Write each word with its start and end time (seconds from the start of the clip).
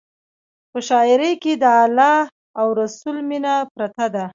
په 0.71 0.79
شاعرۍ 0.87 1.33
کې 1.43 1.53
د 1.63 1.65
الله 1.83 2.15
او 2.59 2.67
رسول 2.81 3.17
مینه 3.29 3.53
پرته 3.73 4.05
ده. 4.13 4.25